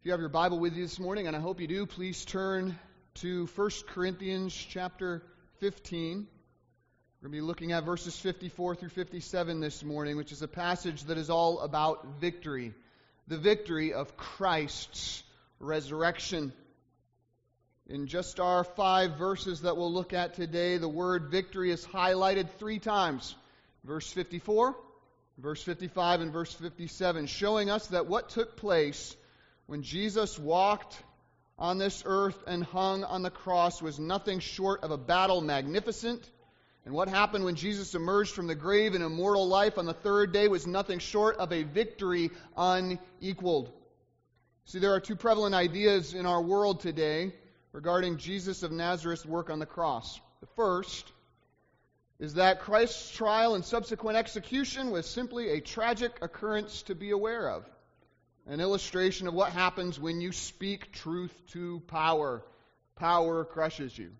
[0.00, 2.24] If you have your Bible with you this morning, and I hope you do, please
[2.24, 2.78] turn
[3.16, 5.22] to 1 Corinthians chapter
[5.58, 6.26] 15.
[7.20, 10.48] We're going to be looking at verses 54 through 57 this morning, which is a
[10.48, 12.72] passage that is all about victory.
[13.28, 15.22] The victory of Christ's
[15.58, 16.54] resurrection.
[17.86, 22.48] In just our five verses that we'll look at today, the word victory is highlighted
[22.52, 23.34] three times.
[23.84, 24.74] Verse 54,
[25.36, 29.14] verse 55, and verse 57, showing us that what took place
[29.70, 31.00] when Jesus walked
[31.56, 36.28] on this earth and hung on the cross was nothing short of a battle magnificent.
[36.84, 40.32] And what happened when Jesus emerged from the grave in immortal life on the third
[40.32, 43.70] day was nothing short of a victory unequaled.
[44.64, 47.32] See, there are two prevalent ideas in our world today
[47.70, 50.20] regarding Jesus of Nazareth's work on the cross.
[50.40, 51.12] The first
[52.18, 57.48] is that Christ's trial and subsequent execution was simply a tragic occurrence to be aware
[57.50, 57.64] of
[58.46, 62.42] an illustration of what happens when you speak truth to power.
[62.96, 64.10] Power crushes you.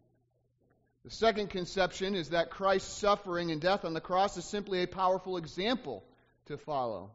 [1.04, 4.86] The second conception is that Christ's suffering and death on the cross is simply a
[4.86, 6.04] powerful example
[6.46, 7.10] to follow.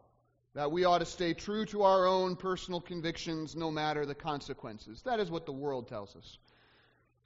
[0.55, 5.01] That we ought to stay true to our own personal convictions no matter the consequences.
[5.03, 6.37] That is what the world tells us.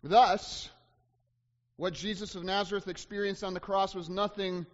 [0.03, 0.69] Thus,
[1.77, 4.65] what Jesus of Nazareth experienced on the cross was nothing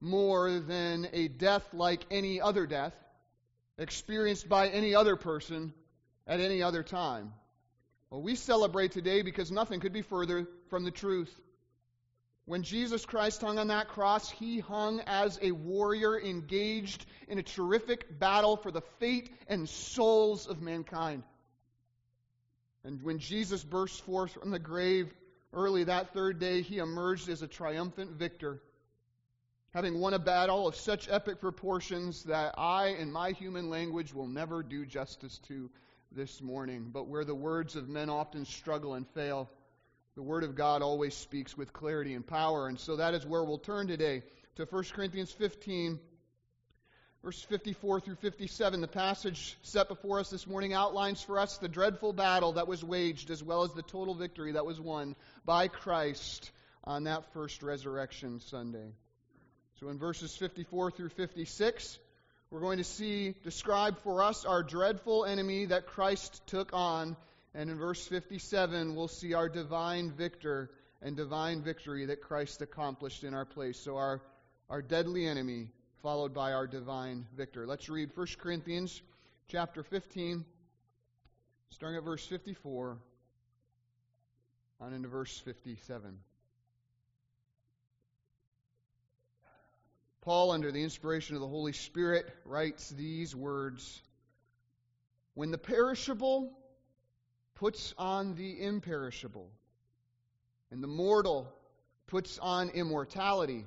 [0.00, 2.94] more than a death like any other death
[3.78, 5.72] experienced by any other person
[6.26, 7.32] at any other time.
[8.10, 11.32] Well, we celebrate today because nothing could be further from the truth.
[12.46, 17.42] When Jesus Christ hung on that cross, he hung as a warrior engaged in a
[17.42, 21.22] terrific battle for the fate and souls of mankind.
[22.84, 25.12] And when Jesus burst forth from the grave
[25.54, 28.60] early that third day, he emerged as a triumphant victor
[29.74, 34.28] having won a battle of such epic proportions that I, in my human language, will
[34.28, 35.68] never do justice to
[36.12, 36.90] this morning.
[36.92, 39.50] But where the words of men often struggle and fail,
[40.14, 42.68] the Word of God always speaks with clarity and power.
[42.68, 44.22] And so that is where we'll turn today
[44.54, 45.98] to 1 Corinthians 15,
[47.24, 48.80] verse 54 through 57.
[48.80, 52.84] The passage set before us this morning outlines for us the dreadful battle that was
[52.84, 56.52] waged, as well as the total victory that was won by Christ
[56.84, 58.92] on that first resurrection Sunday.
[59.84, 61.98] So in verses 54 through 56,
[62.50, 67.18] we're going to see described for us our dreadful enemy that Christ took on.
[67.54, 70.70] And in verse 57, we'll see our divine victor
[71.02, 73.78] and divine victory that Christ accomplished in our place.
[73.78, 74.22] So our,
[74.70, 75.68] our deadly enemy
[76.02, 77.66] followed by our divine victor.
[77.66, 79.02] Let's read 1 Corinthians
[79.48, 80.46] chapter 15,
[81.68, 82.96] starting at verse 54
[84.80, 86.16] on into verse 57.
[90.24, 94.02] Paul, under the inspiration of the Holy Spirit, writes these words
[95.34, 96.50] When the perishable
[97.56, 99.50] puts on the imperishable,
[100.70, 101.52] and the mortal
[102.06, 103.66] puts on immortality,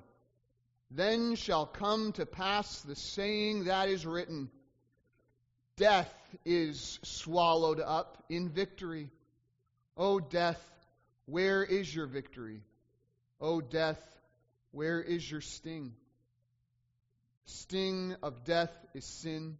[0.90, 4.50] then shall come to pass the saying that is written
[5.76, 6.12] Death
[6.44, 9.12] is swallowed up in victory.
[9.96, 10.60] O death,
[11.28, 12.64] where is your victory?
[13.40, 14.02] O death,
[14.72, 15.94] where is your sting?
[17.48, 19.58] Sting of death is sin,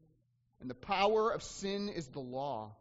[0.62, 2.76] and the power of sin is the law.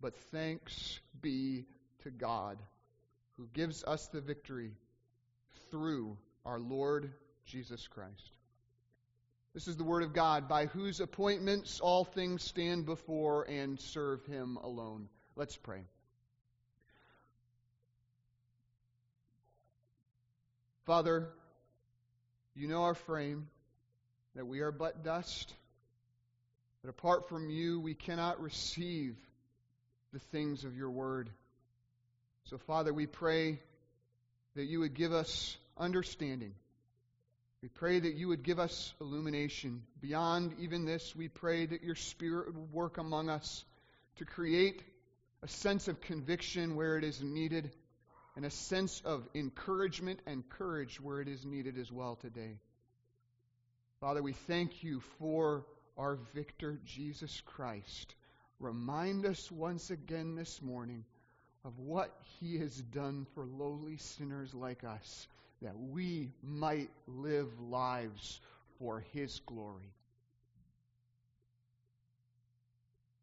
[0.00, 1.66] But thanks be
[2.02, 2.58] to God
[3.36, 4.72] who gives us the victory
[5.70, 7.12] through our Lord
[7.46, 8.36] Jesus Christ.
[9.54, 14.24] This is the Word of God, by whose appointments all things stand before and serve
[14.26, 15.08] Him alone.
[15.36, 15.82] Let's pray.
[20.84, 21.28] Father,
[22.54, 23.48] you know our frame
[24.34, 25.52] that we are but dust,
[26.82, 29.16] that apart from you we cannot receive
[30.12, 31.30] the things of your word.
[32.44, 33.60] So, Father, we pray
[34.56, 36.54] that you would give us understanding.
[37.62, 39.82] We pray that you would give us illumination.
[40.00, 43.64] Beyond even this, we pray that your Spirit would work among us
[44.16, 44.82] to create
[45.42, 47.70] a sense of conviction where it is needed
[48.36, 52.58] and a sense of encouragement and courage where it is needed as well today.
[54.02, 55.64] Father, we thank you for
[55.96, 58.16] our victor, Jesus Christ.
[58.58, 61.04] Remind us once again this morning
[61.64, 65.28] of what he has done for lowly sinners like us,
[65.62, 68.40] that we might live lives
[68.80, 69.94] for his glory.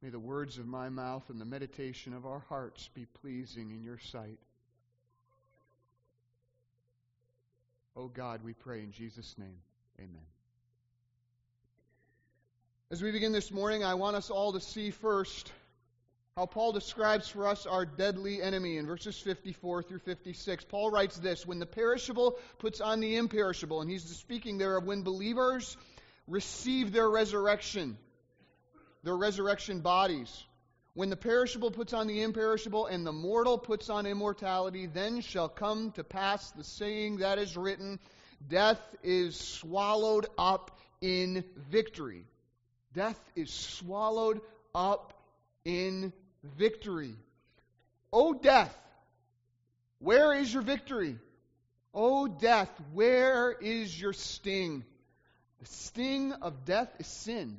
[0.02, 3.84] May the words of my mouth and the meditation of our hearts be pleasing in
[3.84, 4.40] your sight.
[7.98, 9.60] O oh God, we pray in Jesus' name.
[10.00, 10.39] Amen.
[12.92, 15.52] As we begin this morning, I want us all to see first
[16.36, 20.64] how Paul describes for us our deadly enemy in verses 54 through 56.
[20.64, 24.86] Paul writes this When the perishable puts on the imperishable, and he's speaking there of
[24.86, 25.78] when believers
[26.28, 27.96] receive their resurrection,
[29.04, 30.44] their resurrection bodies.
[30.96, 35.48] When the perishable puts on the imperishable, and the mortal puts on immortality, then shall
[35.48, 38.00] come to pass the saying that is written
[38.48, 42.26] Death is swallowed up in victory.
[42.94, 44.42] Death is swallowed
[44.74, 45.14] up
[45.66, 46.12] in
[46.44, 47.16] victory.
[48.12, 48.76] O death,
[50.00, 51.18] where is your victory?
[51.94, 54.84] O death, where is your sting?
[55.60, 57.58] The sting of death is sin,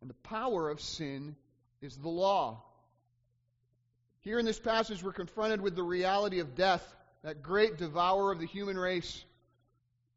[0.00, 1.36] and the power of sin
[1.82, 2.62] is the law.
[4.20, 6.84] Here in this passage, we're confronted with the reality of death,
[7.22, 9.24] that great devourer of the human race.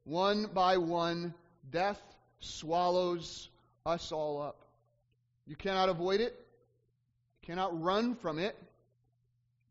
[0.03, 1.33] One by one,
[1.71, 2.01] death
[2.39, 3.49] swallows
[3.85, 4.65] us all up.
[5.45, 6.33] You cannot avoid it
[7.41, 8.55] You cannot run from it.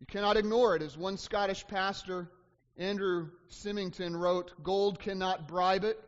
[0.00, 0.82] You cannot ignore it.
[0.82, 2.28] As one Scottish pastor,
[2.76, 5.98] Andrew Symington, wrote Gold cannot bribe it,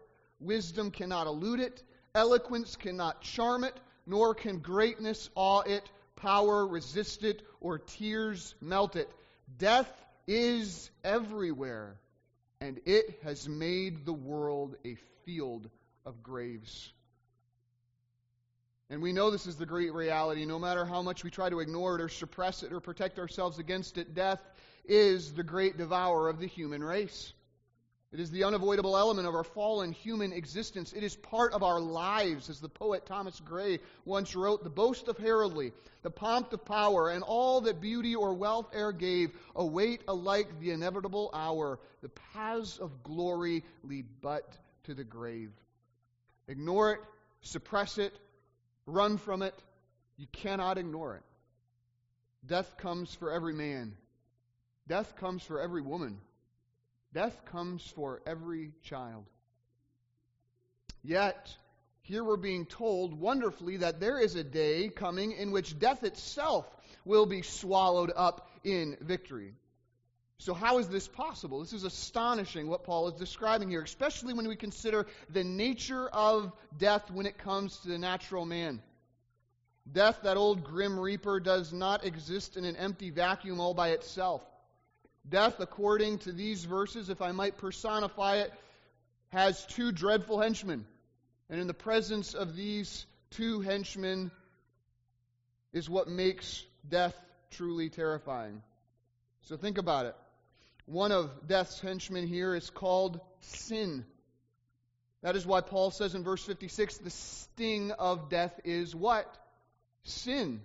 [0.41, 1.83] wisdom cannot elude it,
[2.15, 3.75] eloquence cannot charm it,
[4.07, 9.09] nor can greatness awe it, power resist it, or tears melt it.
[9.57, 9.91] Death
[10.27, 11.97] is everywhere,
[12.61, 15.71] and it has made the world a field
[16.05, 16.93] of graves.
[18.91, 20.45] And we know this is the great reality.
[20.45, 23.59] No matter how much we try to ignore it or suppress it or protect ourselves
[23.59, 24.41] against it, death
[24.85, 27.33] is the great devourer of the human race.
[28.13, 30.93] It is the unavoidable element of our fallen human existence.
[30.93, 35.09] It is part of our lives, as the poet Thomas Gray once wrote The boast
[35.09, 35.73] of heraldry,
[36.03, 40.71] the pomp of power, and all that beauty or wealth e'er gave await alike the
[40.71, 41.81] inevitable hour.
[42.03, 45.51] The paths of glory lead but to the grave.
[46.47, 47.01] Ignore it,
[47.41, 48.13] suppress it,
[48.87, 49.55] run from it.
[50.17, 51.23] You cannot ignore it.
[52.47, 53.97] Death comes for every man,
[54.87, 56.19] death comes for every woman,
[57.15, 59.25] death comes for every child.
[61.03, 61.57] Yet,
[62.03, 66.67] here we're being told wonderfully that there is a day coming in which death itself
[67.07, 69.55] will be swallowed up in victory.
[70.45, 71.61] So, how is this possible?
[71.61, 76.53] This is astonishing what Paul is describing here, especially when we consider the nature of
[76.77, 78.83] death when it comes to the natural man.
[79.91, 84.43] Death, that old grim reaper, does not exist in an empty vacuum all by itself.
[85.27, 88.53] Death, according to these verses, if I might personify it,
[89.31, 90.85] has two dreadful henchmen.
[91.49, 94.31] And in the presence of these two henchmen
[95.73, 97.19] is what makes death
[97.51, 98.61] truly terrifying.
[99.41, 100.17] So think about it.
[100.87, 104.05] One of death's henchmen here is called sin.
[105.23, 109.27] That is why Paul says in verse 56 the sting of death is what?
[110.03, 110.61] Sin.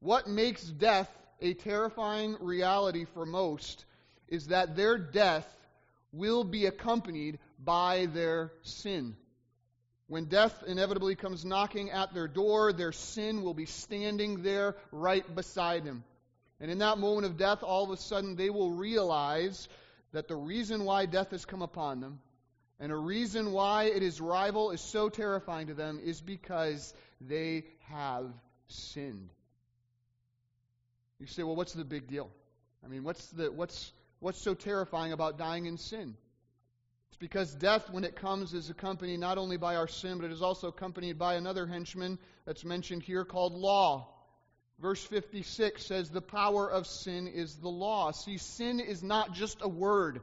[0.00, 1.08] What makes death
[1.40, 3.84] a terrifying reality for most
[4.28, 5.46] is that their death
[6.12, 9.16] will be accompanied by their sin.
[10.06, 15.34] When death inevitably comes knocking at their door, their sin will be standing there right
[15.34, 16.04] beside them.
[16.64, 19.68] And in that moment of death, all of a sudden they will realize
[20.12, 22.20] that the reason why death has come upon them
[22.80, 27.66] and a reason why it is rival is so terrifying to them is because they
[27.80, 28.32] have
[28.68, 29.28] sinned.
[31.20, 32.30] You say, well, what's the big deal?
[32.82, 36.16] I mean, what's, the, what's, what's so terrifying about dying in sin?
[37.10, 40.32] It's because death, when it comes, is accompanied not only by our sin, but it
[40.32, 44.13] is also accompanied by another henchman that's mentioned here called law.
[44.80, 48.10] Verse 56 says, The power of sin is the law.
[48.10, 50.20] See, sin is not just a word.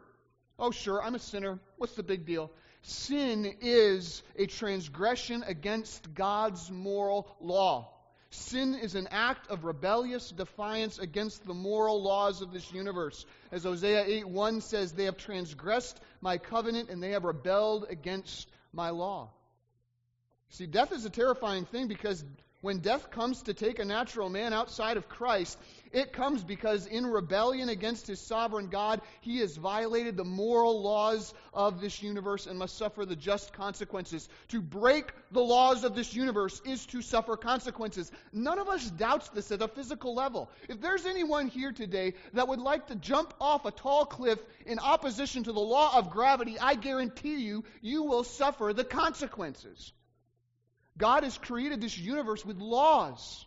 [0.60, 1.60] Oh, sure, I'm a sinner.
[1.78, 2.52] What's the big deal?
[2.84, 7.90] Sin is a transgression against God's moral law.
[8.32, 13.26] Sin is an act of rebellious defiance against the moral laws of this universe.
[13.52, 18.50] As Hosea 8 1 says, They have transgressed my covenant and they have rebelled against
[18.72, 19.30] my law.
[20.50, 22.24] See, death is a terrifying thing because
[22.62, 25.58] when death comes to take a natural man outside of Christ,
[25.92, 31.34] it comes because in rebellion against his sovereign God, he has violated the moral laws
[31.54, 34.30] of this universe and must suffer the just consequences.
[34.50, 38.12] To break the laws of this universe is to suffer consequences.
[38.32, 40.50] None of us doubts this at a physical level.
[40.70, 44.80] If there's anyone here today that would like to jump off a tall cliff in
[44.80, 49.92] opposition to the law of gravity, I guarantee you, you will suffer the consequences.
[50.98, 53.46] God has created this universe with laws,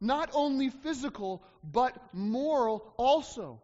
[0.00, 3.60] not only physical, but moral also.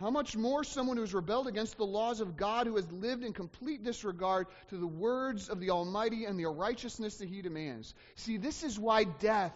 [0.00, 3.22] How much more someone who has rebelled against the laws of God, who has lived
[3.22, 7.94] in complete disregard to the words of the Almighty and the righteousness that He demands?
[8.14, 9.52] See, this is why death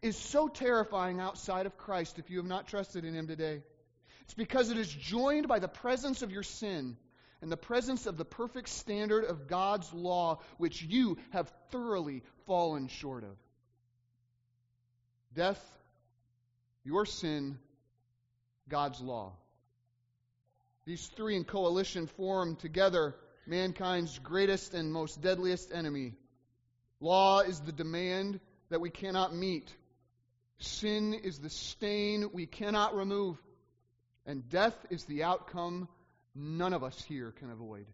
[0.00, 3.62] is so terrifying outside of Christ if you have not trusted in Him today.
[4.22, 6.96] It's because it is joined by the presence of your sin
[7.42, 12.86] and the presence of the perfect standard of God's law, which you have thoroughly fallen
[12.86, 13.36] short of.
[15.34, 15.60] Death,
[16.84, 17.58] your sin,
[18.68, 19.32] God's law.
[20.84, 26.14] These three in coalition form together mankind's greatest and most deadliest enemy.
[27.00, 28.38] Law is the demand
[28.70, 29.74] that we cannot meet.
[30.58, 33.36] Sin is the stain we cannot remove.
[34.26, 35.88] And death is the outcome
[36.34, 37.86] none of us here can avoid.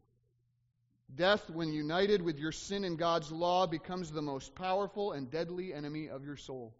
[1.14, 5.72] Death, when united with your sin and God's law, becomes the most powerful and deadly
[5.72, 6.74] enemy of your soul.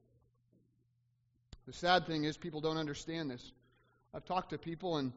[1.67, 3.53] The sad thing is, people don't understand this.
[4.15, 5.13] I've talked to people, and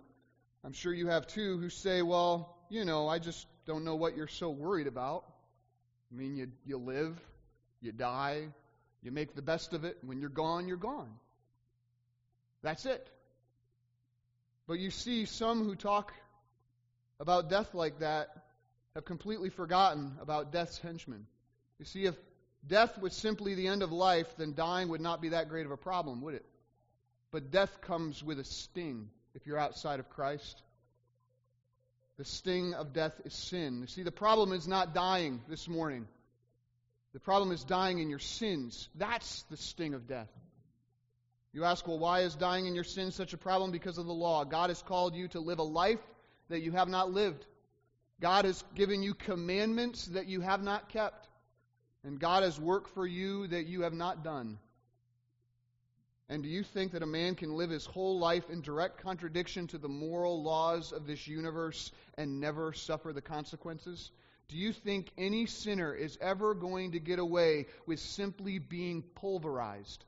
[0.63, 4.15] I'm sure you have too, who say, well, you know, I just don't know what
[4.15, 5.25] you're so worried about.
[6.11, 7.19] I mean, you, you live,
[7.81, 8.47] you die,
[9.01, 9.97] you make the best of it.
[10.03, 11.09] When you're gone, you're gone.
[12.61, 13.09] That's it.
[14.67, 16.13] But you see, some who talk
[17.21, 18.29] about death like that
[18.95, 21.27] have completely forgotten about death's henchmen.
[21.77, 22.15] You see, if
[22.67, 25.71] death was simply the end of life, then dying would not be that great of
[25.71, 26.45] a problem, would it?
[27.31, 30.63] But death comes with a sting if you're outside of Christ.
[32.17, 33.81] The sting of death is sin.
[33.81, 36.07] You see, the problem is not dying this morning.
[37.13, 38.89] The problem is dying in your sins.
[38.95, 40.29] That's the sting of death.
[41.53, 43.71] You ask, well, why is dying in your sins such a problem?
[43.71, 44.43] Because of the law.
[44.43, 45.99] God has called you to live a life
[46.51, 47.45] that you have not lived.
[48.21, 51.27] God has given you commandments that you have not kept.
[52.03, 54.57] And God has work for you that you have not done.
[56.29, 59.67] And do you think that a man can live his whole life in direct contradiction
[59.67, 64.11] to the moral laws of this universe and never suffer the consequences?
[64.47, 70.05] Do you think any sinner is ever going to get away with simply being pulverized?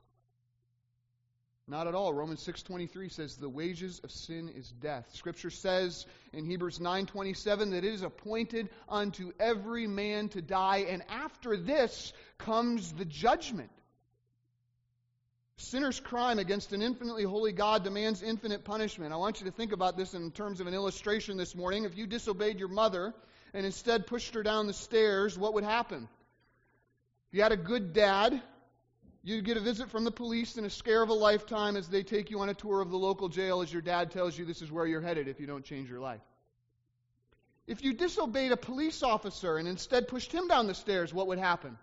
[1.66, 2.12] Not at all.
[2.12, 5.08] Romans 6:23 says the wages of sin is death.
[5.14, 6.04] Scripture says
[6.34, 12.12] in Hebrews 9:27 that it is appointed unto every man to die and after this
[12.36, 13.70] comes the judgment.
[15.56, 19.14] Sinner's crime against an infinitely holy God demands infinite punishment.
[19.14, 21.84] I want you to think about this in terms of an illustration this morning.
[21.84, 23.14] If you disobeyed your mother
[23.54, 26.08] and instead pushed her down the stairs, what would happen?
[27.30, 28.42] You had a good dad,
[29.24, 32.02] you'd get a visit from the police and a scare of a lifetime as they
[32.02, 34.60] take you on a tour of the local jail as your dad tells you this
[34.60, 36.20] is where you're headed if you don't change your life.
[37.66, 41.38] If you disobeyed a police officer and instead pushed him down the stairs, what would
[41.38, 41.78] happen?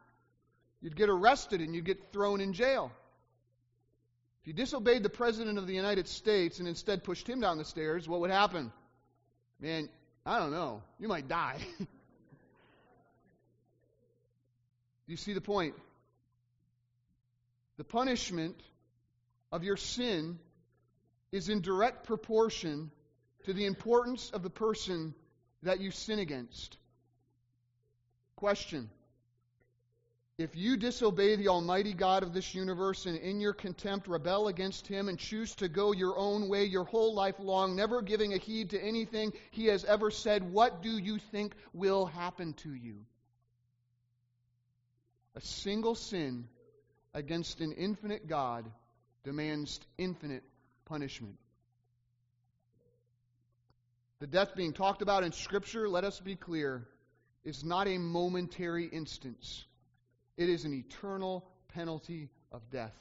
[0.82, 2.92] You'd get arrested and you'd get thrown in jail.
[4.42, 7.66] If you disobeyed the President of the United States and instead pushed him down the
[7.66, 8.72] stairs, what would happen?
[9.60, 9.90] Man,
[10.26, 10.84] I don't know.
[11.00, 11.58] You might die.
[11.80, 11.86] Do
[15.08, 15.74] you see the point?
[17.82, 18.62] The punishment
[19.52, 20.38] of your sin
[21.32, 22.92] is in direct proportion
[23.46, 25.16] to the importance of the person
[25.64, 26.78] that you sin against.
[28.36, 28.88] Question
[30.38, 34.86] if you disobey the Almighty God of this universe and in your contempt rebel against
[34.86, 38.38] Him and choose to go your own way your whole life long, never giving a
[38.38, 42.98] heed to anything He has ever said, what do you think will happen to you?
[45.34, 46.48] A single sin
[47.14, 48.66] against an infinite God
[49.24, 50.44] demands infinite
[50.86, 51.38] punishment.
[54.20, 56.88] The death being talked about in Scripture, let us be clear,
[57.44, 59.66] is not a momentary instance.
[60.38, 62.94] It is an eternal penalty of death.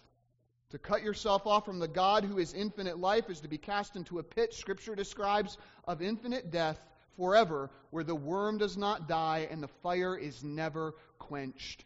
[0.71, 3.97] To cut yourself off from the God who is infinite life is to be cast
[3.97, 6.79] into a pit, Scripture describes, of infinite death
[7.17, 11.85] forever, where the worm does not die and the fire is never quenched.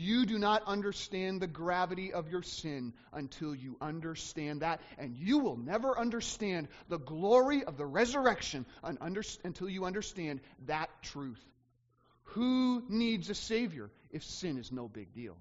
[0.00, 5.38] You do not understand the gravity of your sin until you understand that, and you
[5.38, 11.44] will never understand the glory of the resurrection until you understand that truth.
[12.34, 15.36] Who needs a Savior if sin is no big deal?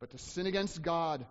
[0.00, 1.24] But to sin against God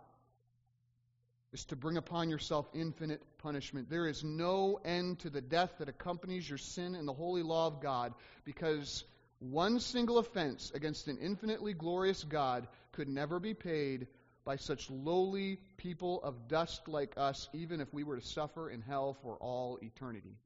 [1.51, 3.89] is to bring upon yourself infinite punishment.
[3.89, 7.67] There is no end to the death that accompanies your sin in the holy law
[7.67, 8.13] of God
[8.45, 9.03] because
[9.51, 14.07] one single offense against an infinitely glorious God could never be paid
[14.45, 18.81] by such lowly people of dust like us, even if we were to suffer in
[18.81, 20.37] hell for all eternity.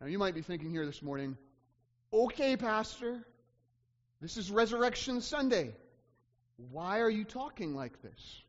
[0.00, 1.36] Now, you might be thinking here this morning,
[2.12, 3.24] okay, Pastor,
[4.20, 5.72] this is Resurrection Sunday.
[6.70, 8.42] Why are you talking like this?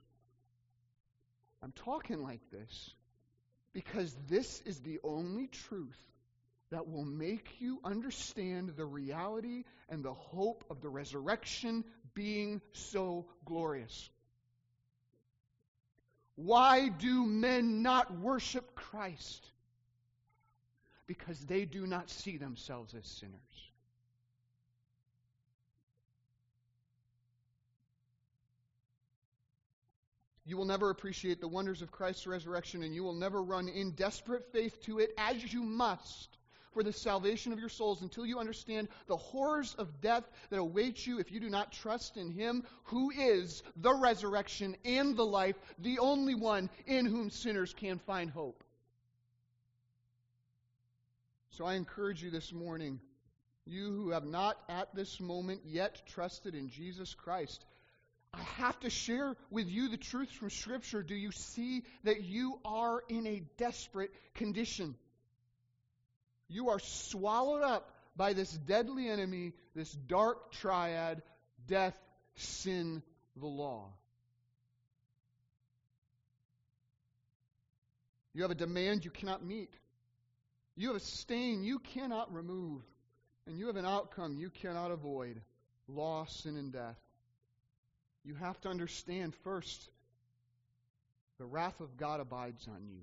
[1.64, 2.92] I'm talking like this
[3.74, 6.00] because this is the only truth
[6.76, 13.26] that will make you understand the reality and the hope of the resurrection being so
[13.46, 14.10] glorious.
[16.36, 19.50] Why do men not worship Christ?
[21.08, 23.40] Because they do not see themselves as sinners.
[30.46, 33.92] You will never appreciate the wonders of Christ's resurrection, and you will never run in
[33.92, 36.35] desperate faith to it as you must
[36.76, 41.08] for the salvation of your souls until you understand the horrors of death that await
[41.08, 45.56] you if you do not trust in Him who is the resurrection and the life,
[45.80, 48.62] the only one in whom sinners can find hope.
[51.52, 53.00] So I encourage you this morning,
[53.66, 57.64] you who have not at this moment yet trusted in Jesus Christ,
[58.34, 61.02] I have to share with you the truth from Scripture.
[61.02, 64.96] Do you see that you are in a desperate condition?
[66.48, 71.22] You are swallowed up by this deadly enemy, this dark triad
[71.68, 71.96] death,
[72.36, 73.02] sin,
[73.36, 73.90] the law.
[78.34, 79.74] You have a demand you cannot meet.
[80.76, 82.82] You have a stain you cannot remove.
[83.48, 85.42] And you have an outcome you cannot avoid
[85.88, 86.98] loss, sin, and death
[88.26, 89.90] you have to understand first
[91.38, 93.02] the wrath of God abides on you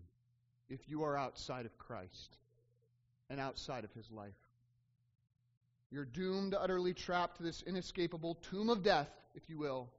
[0.69, 2.37] if you are outside of Christ
[3.33, 4.37] and outside of his life.
[5.91, 9.91] You're doomed, utterly trapped to this inescapable tomb of death, if you will,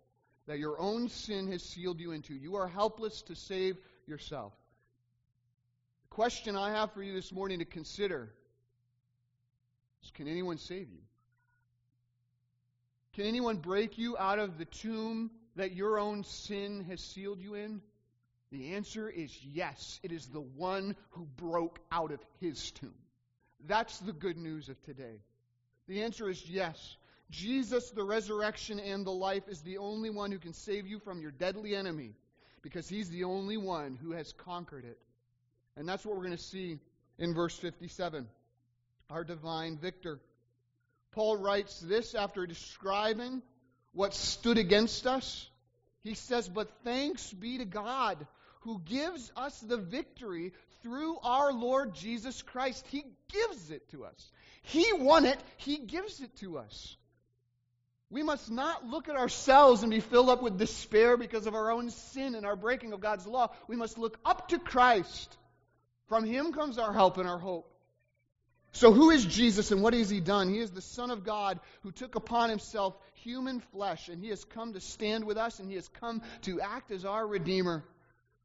[0.45, 2.35] that your own sin has sealed you into.
[2.35, 4.53] You are helpless to save yourself.
[6.03, 8.31] The question I have for you this morning to consider
[10.03, 11.01] is can anyone save you?
[13.13, 17.55] Can anyone break you out of the tomb that your own sin has sealed you
[17.55, 17.81] in?
[18.51, 19.99] The answer is yes.
[20.03, 22.93] It is the one who broke out of his tomb.
[23.67, 25.21] That's the good news of today.
[25.87, 26.97] The answer is yes.
[27.29, 31.21] Jesus, the resurrection and the life, is the only one who can save you from
[31.21, 32.13] your deadly enemy
[32.61, 34.97] because he's the only one who has conquered it.
[35.75, 36.79] And that's what we're going to see
[37.17, 38.27] in verse 57.
[39.09, 40.19] Our divine victor.
[41.11, 43.41] Paul writes this after describing
[43.93, 45.47] what stood against us.
[46.03, 48.25] He says, But thanks be to God
[48.63, 52.85] who gives us the victory through our Lord Jesus Christ.
[52.89, 54.31] He gives it to us.
[54.63, 56.97] He won it, He gives it to us.
[58.09, 61.71] We must not look at ourselves and be filled up with despair because of our
[61.71, 63.49] own sin and our breaking of God's law.
[63.67, 65.35] We must look up to Christ.
[66.07, 67.73] From Him comes our help and our hope.
[68.75, 70.49] So, who is Jesus and what has he done?
[70.49, 74.43] He is the Son of God who took upon himself human flesh, and he has
[74.43, 77.83] come to stand with us, and he has come to act as our Redeemer,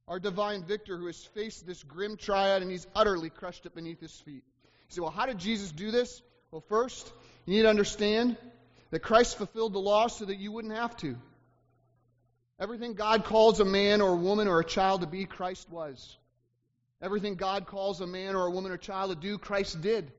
[0.09, 4.01] our divine victor who has faced this grim triad, and he's utterly crushed it beneath
[4.01, 4.43] his feet.
[4.65, 6.23] You say, well, how did Jesus do this?
[6.51, 7.13] Well, first,
[7.45, 8.39] you need to understand
[8.91, 11.17] that Christ fulfilled the law so that you wouldn't have to.
[12.59, 16.17] Everything God calls a man or a woman or a child to be, Christ was.
[17.03, 20.11] Everything God calls a man or a woman or a child to do, Christ did.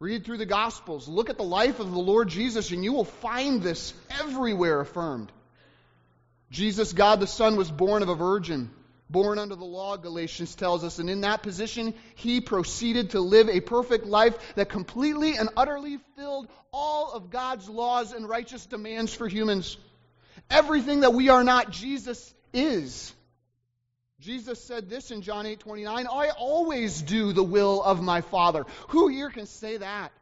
[0.00, 1.06] Read through the Gospels.
[1.06, 5.30] Look at the life of the Lord Jesus, and you will find this everywhere affirmed.
[6.52, 8.70] Jesus, God the Son, was born of a virgin,
[9.08, 13.48] born under the law, Galatians tells us, and in that position, he proceeded to live
[13.48, 19.14] a perfect life that completely and utterly filled all of God's laws and righteous demands
[19.14, 19.78] for humans.
[20.50, 23.14] Everything that we are not, Jesus is.
[24.20, 28.66] Jesus said this in John 8 29 I always do the will of my Father.
[28.88, 30.12] Who here can say that?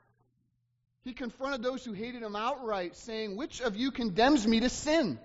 [1.03, 5.19] He confronted those who hated him outright, saying, Which of you condemns me to sin?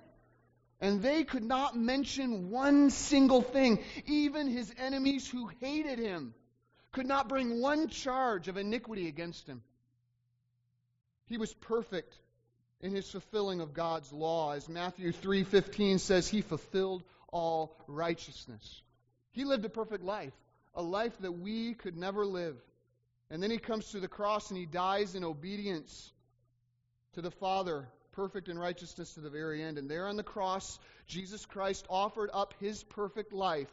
[0.82, 3.84] And they could not mention one single thing.
[4.06, 6.34] Even his enemies who hated him
[6.92, 9.62] could not bring one charge of iniquity against him.
[11.26, 12.14] He was perfect
[12.82, 14.52] in his fulfilling of God's law.
[14.52, 18.82] As Matthew 3:15 says, he fulfilled all righteousness.
[19.32, 20.34] He lived a perfect life,
[20.74, 22.56] a life that we could never live.
[23.30, 26.12] And then he comes to the cross and he dies in obedience
[27.14, 29.78] to the Father, perfect in righteousness to the very end.
[29.78, 33.72] And there on the cross, Jesus Christ offered up his perfect life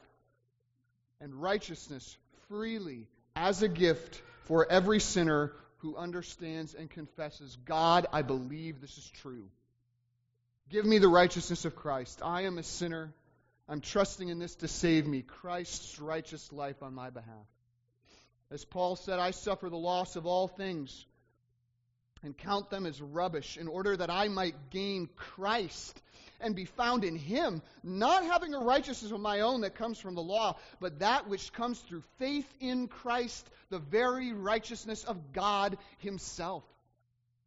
[1.20, 2.16] and righteousness
[2.48, 8.98] freely as a gift for every sinner who understands and confesses God, I believe this
[8.98, 9.44] is true.
[10.68, 12.20] Give me the righteousness of Christ.
[12.24, 13.12] I am a sinner.
[13.68, 17.46] I'm trusting in this to save me, Christ's righteous life on my behalf.
[18.50, 21.07] As Paul said, I suffer the loss of all things
[22.23, 26.01] and count them as rubbish in order that I might gain Christ
[26.41, 30.15] and be found in him, not having a righteousness of my own that comes from
[30.15, 35.79] the law, but that which comes through faith in Christ, the very righteousness of God
[35.99, 36.65] himself.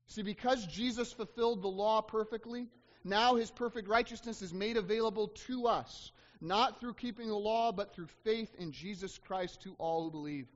[0.07, 2.67] See, because Jesus fulfilled the law perfectly,
[3.03, 7.93] now his perfect righteousness is made available to us, not through keeping the law, but
[7.93, 10.47] through faith in Jesus Christ to all who believe.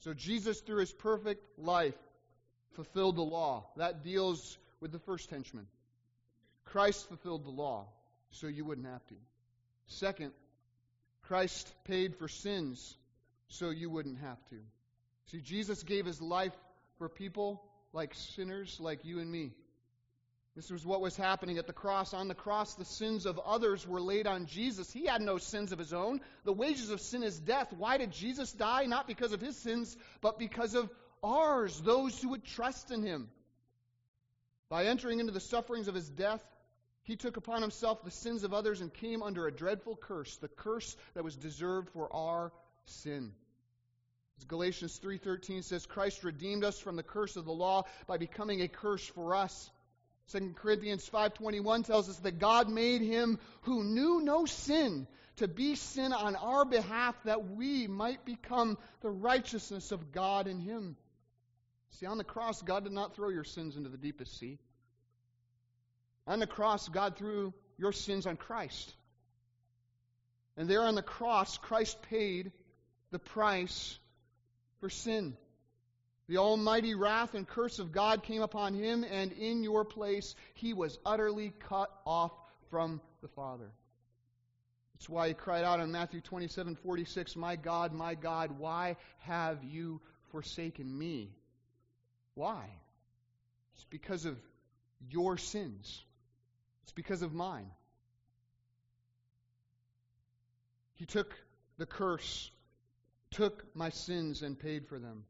[0.00, 1.96] So Jesus, through his perfect life,
[2.72, 3.66] fulfilled the law.
[3.76, 5.66] That deals with the first henchman.
[6.64, 7.86] Christ fulfilled the law,
[8.30, 9.14] so you wouldn't have to.
[9.86, 10.32] Second,
[11.22, 12.96] Christ paid for sins,
[13.48, 14.56] so you wouldn't have to.
[15.30, 16.56] See, Jesus gave his life
[16.98, 19.52] for people like sinners like you and me.
[20.56, 22.12] This was what was happening at the cross.
[22.12, 24.92] On the cross, the sins of others were laid on Jesus.
[24.92, 26.20] He had no sins of his own.
[26.44, 27.72] The wages of sin is death.
[27.72, 28.86] Why did Jesus die?
[28.86, 30.90] Not because of his sins, but because of
[31.22, 33.28] ours, those who would trust in him.
[34.68, 36.44] By entering into the sufferings of his death,
[37.02, 40.48] he took upon himself the sins of others and came under a dreadful curse, the
[40.48, 42.52] curse that was deserved for our
[42.84, 43.32] sin.
[44.36, 48.60] As Galatians 3:13 says Christ redeemed us from the curse of the law by becoming
[48.60, 49.70] a curse for us.
[50.28, 55.74] 2 Corinthians 5:21 tells us that God made him who knew no sin to be
[55.76, 60.96] sin on our behalf that we might become the righteousness of God in him.
[61.92, 64.58] See, on the cross, God did not throw your sins into the deepest sea.
[66.26, 68.94] On the cross, God threw your sins on Christ.
[70.56, 72.52] And there on the cross, Christ paid
[73.10, 73.98] the price
[74.80, 75.36] for sin.
[76.28, 80.74] The almighty wrath and curse of God came upon him, and in your place, he
[80.74, 82.32] was utterly cut off
[82.70, 83.70] from the Father.
[84.94, 89.64] That's why he cried out in Matthew 27 46, My God, my God, why have
[89.64, 90.00] you
[90.32, 91.30] forsaken me?
[92.38, 92.70] Why?
[93.74, 94.38] It's because of
[95.10, 96.04] your sins.
[96.84, 97.68] It's because of mine.
[100.94, 101.34] He took
[101.78, 102.48] the curse,
[103.32, 105.24] took my sins, and paid for them.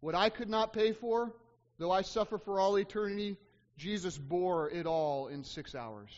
[0.00, 1.32] What I could not pay for,
[1.78, 3.36] though I suffer for all eternity,
[3.76, 6.10] Jesus bore it all in six hours.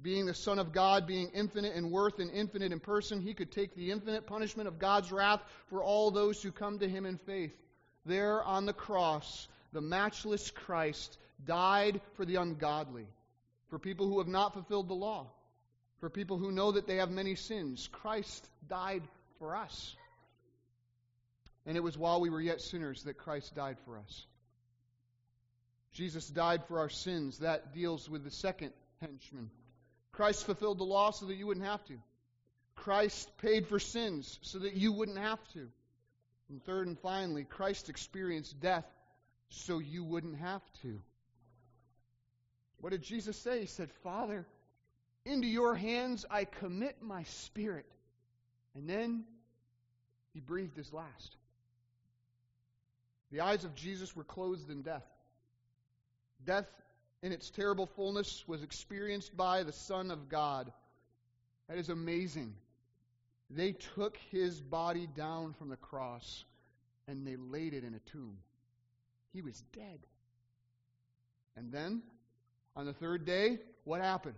[0.00, 3.52] Being the Son of God, being infinite in worth and infinite in person, he could
[3.52, 7.18] take the infinite punishment of God's wrath for all those who come to him in
[7.18, 7.54] faith.
[8.08, 13.06] There on the cross, the matchless Christ died for the ungodly
[13.68, 15.26] for people who have not fulfilled the law,
[16.00, 17.88] for people who know that they have many sins.
[17.92, 19.02] Christ died
[19.38, 19.94] for us.
[21.66, 24.26] And it was while we were yet sinners that Christ died for us.
[25.92, 27.38] Jesus died for our sins.
[27.40, 29.50] That deals with the second henchman.
[30.12, 31.98] Christ fulfilled the law so that you wouldn't have to.
[32.74, 35.68] Christ paid for sins so that you wouldn't have to.
[36.50, 38.86] And third and finally, Christ experienced death
[39.50, 41.00] so you wouldn't have to.
[42.80, 43.60] What did Jesus say?
[43.60, 44.46] He said, Father,
[45.24, 47.86] into your hands I commit my spirit.
[48.74, 49.24] And then
[50.32, 51.36] he breathed his last.
[53.30, 55.04] The eyes of Jesus were closed in death.
[56.46, 56.68] Death
[57.22, 60.72] in its terrible fullness was experienced by the Son of God.
[61.68, 62.54] That is amazing.
[63.50, 66.44] They took his body down from the cross
[67.06, 68.36] and they laid it in a tomb.
[69.32, 70.00] He was dead.
[71.56, 72.02] And then
[72.76, 74.36] on the third day, what happened?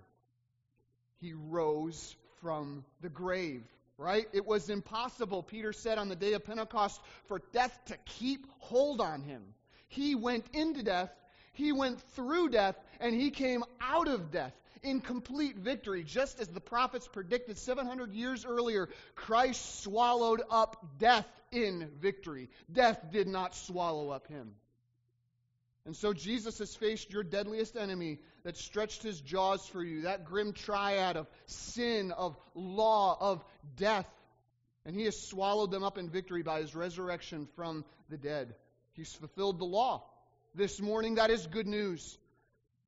[1.21, 3.63] He rose from the grave,
[3.99, 4.27] right?
[4.33, 9.01] It was impossible, Peter said on the day of Pentecost, for death to keep hold
[9.01, 9.43] on him.
[9.89, 11.11] He went into death,
[11.53, 16.05] he went through death, and he came out of death in complete victory.
[16.05, 22.49] Just as the prophets predicted 700 years earlier, Christ swallowed up death in victory.
[22.73, 24.53] Death did not swallow up him.
[25.87, 30.25] And so Jesus has faced your deadliest enemy that stretched his jaws for you, that
[30.25, 33.45] grim triad of sin, of law, of
[33.77, 34.09] death.
[34.85, 38.55] And he has swallowed them up in victory by his resurrection from the dead.
[38.93, 40.05] He's fulfilled the law.
[40.55, 42.19] This morning, that is good news.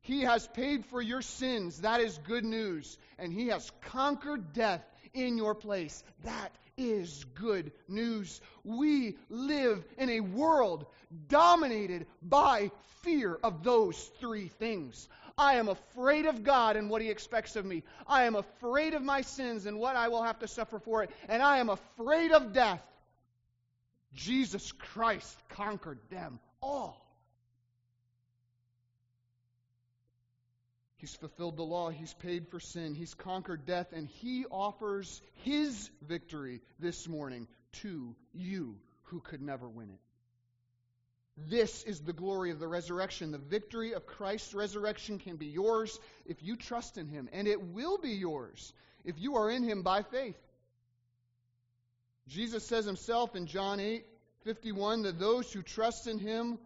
[0.03, 1.81] He has paid for your sins.
[1.81, 2.99] That is good news.
[3.19, 4.85] And he has conquered death
[5.15, 6.03] in your place.
[6.25, 8.41] That is good news.
[8.65, 10.87] We live in a world
[11.29, 12.71] dominated by
[13.03, 15.09] fear of those three things.
[15.37, 17.83] I am afraid of God and what He expects of me.
[18.07, 21.11] I am afraid of my sins and what I will have to suffer for it.
[21.29, 22.83] And I am afraid of death.
[24.15, 27.02] Jesus Christ conquered them all.
[31.03, 31.91] He's fulfilled the law.
[31.91, 32.95] He's paid for sin.
[32.95, 33.89] He's conquered death.
[33.93, 37.49] And He offers His victory this morning
[37.81, 39.99] to you who could never win it.
[41.51, 43.33] This is the glory of the resurrection.
[43.33, 47.61] The victory of Christ's resurrection can be yours if you trust in him, and it
[47.61, 48.73] will be yours
[49.05, 50.39] if you are in him by faith.
[52.29, 54.05] Jesus says himself in John 8
[54.45, 56.59] 51 that those who trust in him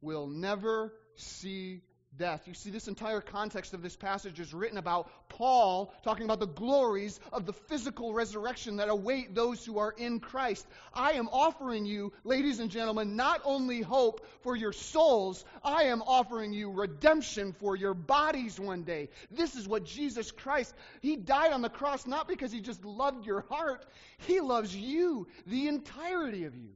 [0.00, 1.82] will never see
[2.16, 2.42] death.
[2.46, 6.46] You see, this entire context of this passage is written about Paul talking about the
[6.46, 10.66] glories of the physical resurrection that await those who are in Christ.
[10.92, 16.02] I am offering you, ladies and gentlemen, not only hope for your souls, I am
[16.02, 19.08] offering you redemption for your bodies one day.
[19.30, 23.26] This is what Jesus Christ, He died on the cross not because He just loved
[23.26, 23.86] your heart,
[24.18, 26.70] He loves you, the entirety of you.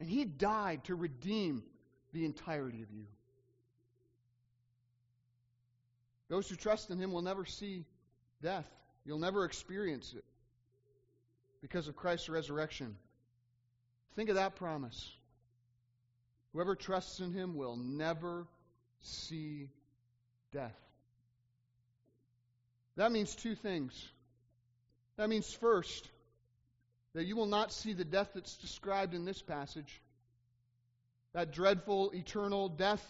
[0.00, 1.62] And He died to redeem
[2.12, 3.06] the entirety of you.
[6.34, 7.84] Those who trust in Him will never see
[8.42, 8.66] death.
[9.04, 10.24] You'll never experience it
[11.62, 12.96] because of Christ's resurrection.
[14.16, 15.12] Think of that promise.
[16.52, 18.48] Whoever trusts in Him will never
[19.00, 19.68] see
[20.52, 20.74] death.
[22.96, 23.94] That means two things.
[25.16, 26.04] That means, first,
[27.14, 30.00] that you will not see the death that's described in this passage
[31.32, 33.08] that dreadful eternal death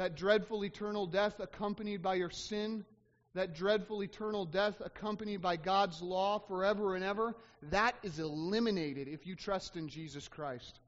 [0.00, 2.86] that dreadful eternal death accompanied by your sin,
[3.34, 9.26] that dreadful eternal death accompanied by God's law forever and ever, that is eliminated if
[9.26, 10.80] you trust in Jesus Christ.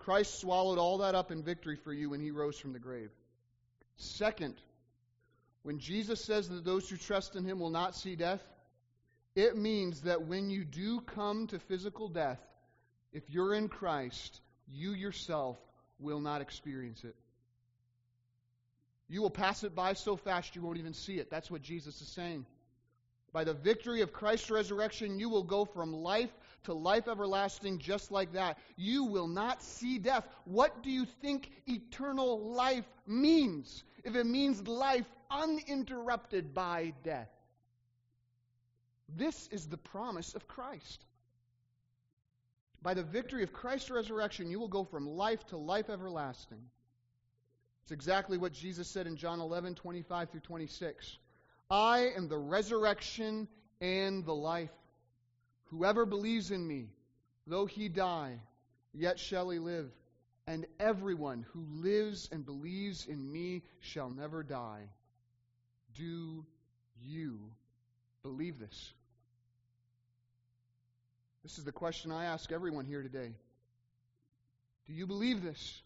[0.00, 3.12] Christ swallowed all that up in victory for you when he rose from the grave.
[3.94, 4.56] Second,
[5.62, 8.42] when Jesus says that those who trust in him will not see death,
[9.36, 12.40] it means that when you do come to physical death,
[13.12, 15.56] if you're in Christ, you yourself
[16.00, 17.14] will not experience it.
[19.10, 21.30] You will pass it by so fast you won't even see it.
[21.30, 22.46] That's what Jesus is saying.
[23.32, 26.30] By the victory of Christ's resurrection, you will go from life
[26.64, 28.58] to life everlasting just like that.
[28.76, 30.28] You will not see death.
[30.44, 37.30] What do you think eternal life means if it means life uninterrupted by death?
[39.16, 41.04] This is the promise of Christ.
[42.80, 46.62] By the victory of Christ's resurrection, you will go from life to life everlasting.
[47.90, 51.18] It's exactly what Jesus said in John 11, 25 through 26.
[51.68, 53.48] I am the resurrection
[53.80, 54.70] and the life.
[55.70, 56.90] Whoever believes in me,
[57.48, 58.38] though he die,
[58.94, 59.90] yet shall he live.
[60.46, 64.82] And everyone who lives and believes in me shall never die.
[65.96, 66.46] Do
[67.02, 67.40] you
[68.22, 68.92] believe this?
[71.42, 73.32] This is the question I ask everyone here today.
[74.86, 75.82] Do you believe this?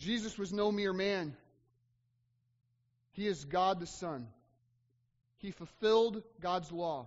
[0.00, 1.36] Jesus was no mere man.
[3.12, 4.26] He is God the Son.
[5.36, 7.06] He fulfilled God's law.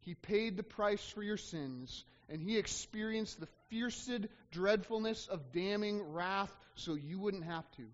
[0.00, 4.08] He paid the price for your sins, and he experienced the fierce
[4.50, 7.84] dreadfulness of damning wrath so you wouldn't have to.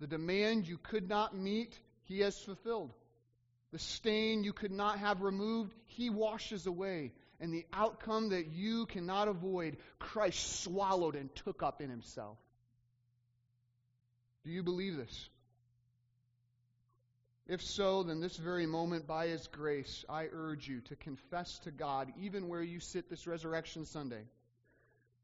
[0.00, 2.92] The demand you could not meet, he has fulfilled.
[3.70, 7.12] The stain you could not have removed, he washes away.
[7.40, 12.38] And the outcome that you cannot avoid, Christ swallowed and took up in himself.
[14.46, 15.28] Do you believe this?
[17.48, 21.72] If so, then this very moment, by His grace, I urge you to confess to
[21.72, 24.22] God, even where you sit this Resurrection Sunday,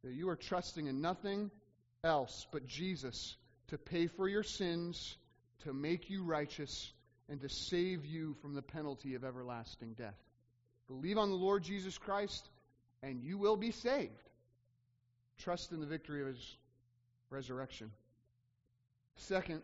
[0.02, 1.52] that you are trusting in nothing
[2.02, 3.36] else but Jesus
[3.68, 5.16] to pay for your sins,
[5.62, 6.92] to make you righteous,
[7.28, 10.18] and to save you from the penalty of everlasting death.
[10.88, 12.48] Believe on the Lord Jesus Christ,
[13.04, 14.10] and you will be saved.
[15.38, 16.56] Trust in the victory of His
[17.30, 17.92] resurrection.
[19.16, 19.62] Second,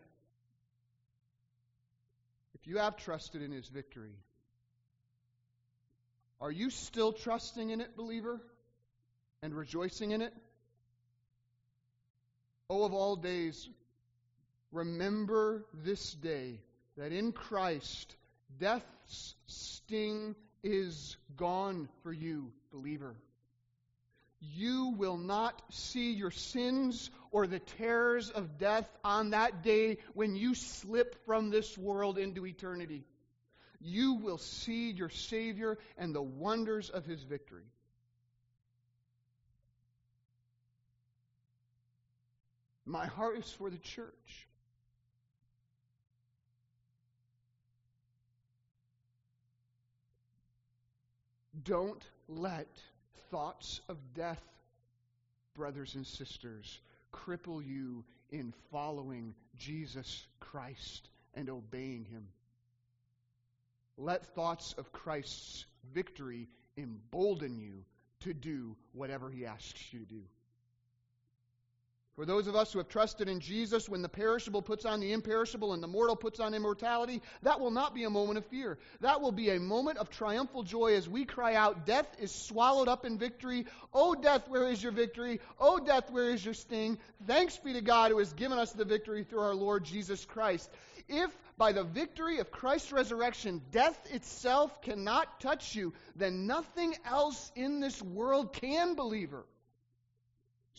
[2.54, 4.14] if you have trusted in his victory,
[6.40, 8.40] are you still trusting in it, believer,
[9.42, 10.32] and rejoicing in it?
[12.70, 13.68] Oh, of all days,
[14.72, 16.60] remember this day
[16.96, 18.14] that in Christ
[18.58, 23.16] death's sting is gone for you, believer
[24.40, 30.36] you will not see your sins or the terrors of death on that day when
[30.36, 33.04] you slip from this world into eternity.
[33.80, 37.66] You will see your Savior and the wonders of his victory.
[42.84, 44.48] My heart is for the church.
[51.62, 52.68] Don't let
[53.30, 54.42] thoughts of death,
[55.54, 56.80] brothers and sisters,
[57.12, 62.28] cripple you in following Jesus Christ and obeying Him.
[63.96, 67.84] Let thoughts of Christ's victory embolden you
[68.20, 70.22] to do whatever He asks you to do.
[72.18, 75.12] For those of us who have trusted in Jesus, when the perishable puts on the
[75.12, 78.76] imperishable and the mortal puts on immortality, that will not be a moment of fear.
[79.02, 82.88] That will be a moment of triumphal joy as we cry out, Death is swallowed
[82.88, 83.66] up in victory.
[83.94, 85.38] Oh, death, where is your victory?
[85.60, 86.98] Oh, death, where is your sting?
[87.28, 90.68] Thanks be to God who has given us the victory through our Lord Jesus Christ.
[91.06, 97.52] If by the victory of Christ's resurrection, death itself cannot touch you, then nothing else
[97.54, 99.44] in this world can, believer.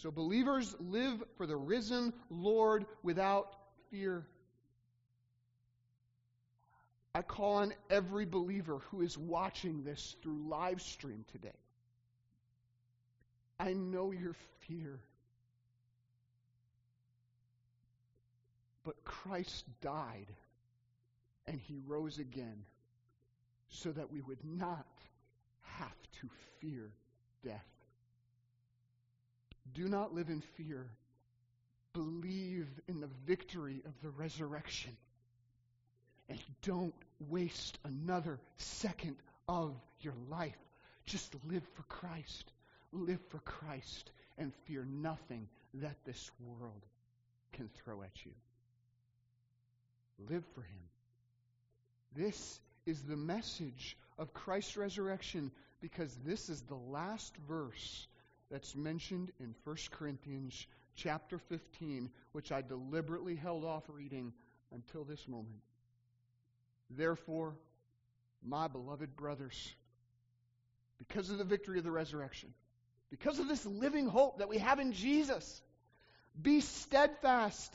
[0.01, 3.53] So believers live for the risen Lord without
[3.91, 4.25] fear.
[7.13, 11.49] I call on every believer who is watching this through live stream today.
[13.59, 15.01] I know your fear.
[18.85, 20.27] But Christ died
[21.45, 22.63] and he rose again
[23.67, 24.87] so that we would not
[25.61, 26.29] have to
[26.61, 26.89] fear
[27.43, 27.78] death.
[29.73, 30.87] Do not live in fear.
[31.93, 34.95] Believe in the victory of the resurrection.
[36.29, 36.93] And don't
[37.29, 39.15] waste another second
[39.47, 40.57] of your life.
[41.05, 42.51] Just live for Christ.
[42.91, 46.85] Live for Christ and fear nothing that this world
[47.53, 48.31] can throw at you.
[50.29, 50.79] Live for Him.
[52.15, 55.51] This is the message of Christ's resurrection
[55.81, 58.07] because this is the last verse
[58.51, 64.33] that's mentioned in 1 Corinthians chapter 15, which I deliberately held off reading
[64.73, 65.61] until this moment.
[66.89, 67.55] Therefore,
[68.43, 69.73] my beloved brothers,
[70.97, 72.53] because of the victory of the resurrection,
[73.09, 75.61] because of this living hope that we have in Jesus,
[76.39, 77.73] be steadfast,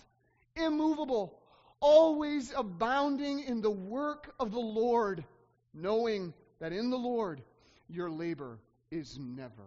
[0.57, 1.39] immovable,
[1.81, 5.25] always abounding in the work of the Lord,
[5.73, 7.43] knowing that in the Lord
[7.89, 8.59] your labor
[8.91, 9.65] is never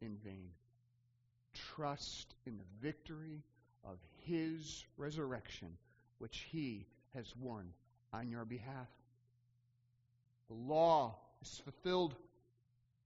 [0.00, 0.50] in vain.
[1.74, 3.42] Trust in the victory
[3.84, 5.76] of His resurrection,
[6.18, 7.72] which He has won
[8.12, 8.88] on your behalf.
[10.48, 12.14] The law is fulfilled,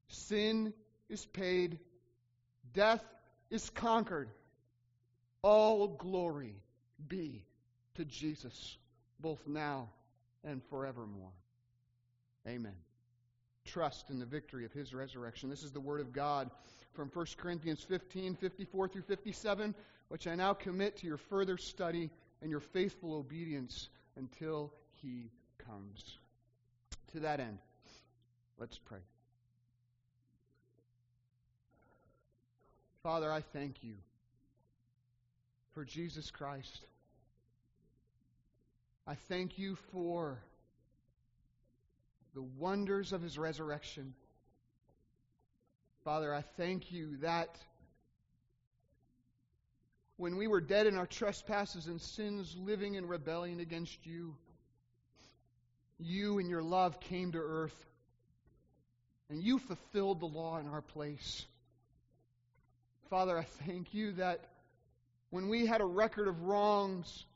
[0.09, 0.73] sin
[1.09, 1.79] is paid,
[2.73, 3.05] death
[3.51, 4.29] is conquered.
[5.43, 6.57] All glory
[7.09, 7.45] be
[7.95, 8.77] to Jesus,
[9.19, 9.89] both now
[10.45, 11.33] and forevermore.
[12.47, 12.75] Amen
[13.71, 15.49] trust in the victory of his resurrection.
[15.49, 16.51] This is the word of God
[16.95, 19.75] from 1 Corinthians 15, 54 through 57,
[20.09, 22.11] which I now commit to your further study
[22.43, 24.73] and your faithful obedience until
[25.03, 26.19] he comes.
[27.13, 27.59] To that end,
[28.59, 29.01] let's pray.
[33.03, 33.95] Father, I thank you
[35.73, 36.85] for Jesus Christ.
[39.07, 40.39] I thank you for
[42.35, 44.15] the wonders of his resurrection.
[46.05, 47.59] Father, I thank you that
[50.17, 54.35] when we were dead in our trespasses and sins, living in rebellion against you,
[55.99, 57.87] you in your love came to earth
[59.29, 61.45] and you fulfilled the law in our place.
[63.11, 64.41] Father, I thank you that
[65.29, 67.27] when we had a record of wrongs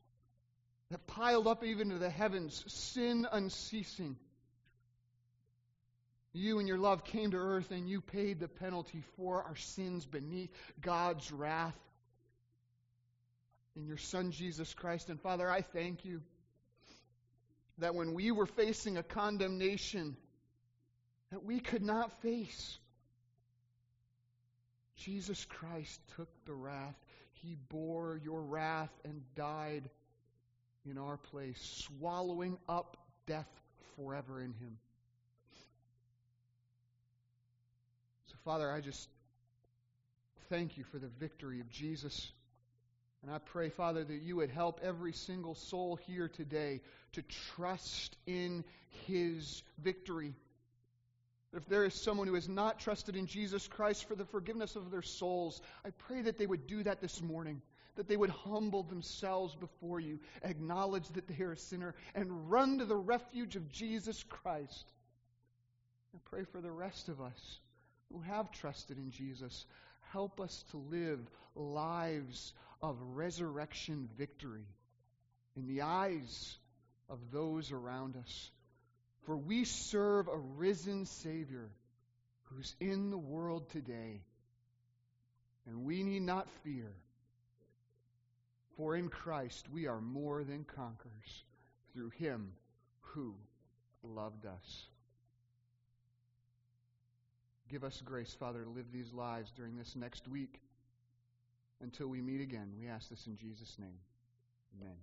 [0.91, 4.17] that piled up even to the heavens, sin unceasing,
[6.35, 10.05] you and your love came to earth and you paid the penalty for our sins
[10.05, 11.79] beneath God's wrath
[13.77, 15.09] in your Son Jesus Christ.
[15.09, 16.21] And Father, I thank you
[17.79, 20.17] that when we were facing a condemnation
[21.31, 22.79] that we could not face,
[24.97, 26.97] Jesus Christ took the wrath.
[27.43, 29.89] He bore your wrath and died
[30.89, 33.49] in our place, swallowing up death
[33.97, 34.79] forever in him.
[38.45, 39.09] Father, I just
[40.51, 42.31] thank you for the victory of Jesus.
[43.23, 47.23] And I pray, Father, that you would help every single soul here today to
[47.57, 48.63] trust in
[49.07, 50.35] his victory.
[51.55, 54.91] If there is someone who has not trusted in Jesus Christ for the forgiveness of
[54.91, 57.63] their souls, I pray that they would do that this morning.
[57.97, 62.79] That they would humble themselves before you, acknowledge that they are a sinner, and run
[62.79, 64.85] to the refuge of Jesus Christ.
[66.15, 67.61] I pray for the rest of us
[68.15, 69.67] who have trusted in Jesus,
[70.13, 71.19] help us to live
[71.57, 74.67] lives of resurrection victory
[75.57, 76.57] in the eyes
[77.09, 78.51] of those around us.
[79.27, 81.71] For we serve a risen Savior
[82.45, 84.21] who's in the world today,
[85.67, 86.93] and we need not fear.
[88.77, 91.45] For in Christ we are more than conquerors
[91.93, 92.53] through him
[93.01, 93.35] who
[94.03, 94.87] loved us.
[97.75, 100.61] Give us grace, Father, to live these lives during this next week
[101.81, 102.69] until we meet again.
[102.79, 103.99] We ask this in Jesus' name.
[104.81, 104.95] Amen.